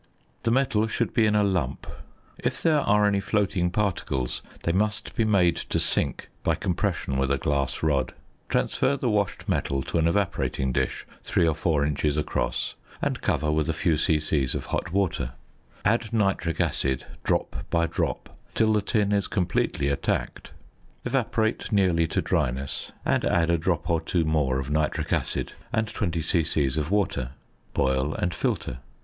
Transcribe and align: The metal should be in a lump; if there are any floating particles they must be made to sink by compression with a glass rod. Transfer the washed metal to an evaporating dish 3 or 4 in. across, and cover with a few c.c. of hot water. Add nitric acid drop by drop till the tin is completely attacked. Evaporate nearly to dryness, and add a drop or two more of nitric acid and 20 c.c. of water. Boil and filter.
The 0.41 0.49
metal 0.49 0.87
should 0.87 1.13
be 1.13 1.27
in 1.27 1.35
a 1.35 1.43
lump; 1.43 1.85
if 2.39 2.63
there 2.63 2.79
are 2.79 3.05
any 3.05 3.19
floating 3.19 3.69
particles 3.69 4.41
they 4.63 4.71
must 4.71 5.13
be 5.15 5.25
made 5.25 5.55
to 5.57 5.77
sink 5.79 6.27
by 6.43 6.55
compression 6.55 7.17
with 7.19 7.29
a 7.29 7.37
glass 7.37 7.83
rod. 7.83 8.15
Transfer 8.49 8.97
the 8.97 9.11
washed 9.11 9.47
metal 9.47 9.83
to 9.83 9.99
an 9.99 10.07
evaporating 10.07 10.71
dish 10.71 11.05
3 11.21 11.47
or 11.47 11.53
4 11.53 11.85
in. 11.85 11.95
across, 12.17 12.73
and 12.99 13.21
cover 13.21 13.51
with 13.51 13.69
a 13.69 13.73
few 13.73 13.95
c.c. 13.95 14.43
of 14.55 14.65
hot 14.65 14.91
water. 14.91 15.33
Add 15.85 16.11
nitric 16.11 16.59
acid 16.59 17.05
drop 17.23 17.57
by 17.69 17.85
drop 17.85 18.35
till 18.55 18.73
the 18.73 18.81
tin 18.81 19.11
is 19.11 19.27
completely 19.27 19.87
attacked. 19.89 20.49
Evaporate 21.05 21.71
nearly 21.71 22.07
to 22.07 22.23
dryness, 22.23 22.91
and 23.05 23.23
add 23.23 23.51
a 23.51 23.57
drop 23.59 23.87
or 23.87 24.01
two 24.01 24.25
more 24.25 24.57
of 24.57 24.71
nitric 24.71 25.13
acid 25.13 25.53
and 25.71 25.87
20 25.87 26.23
c.c. 26.23 26.65
of 26.75 26.89
water. 26.89 27.33
Boil 27.75 28.15
and 28.15 28.33
filter. 28.33 28.79